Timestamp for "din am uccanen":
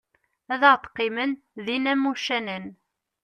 1.65-2.65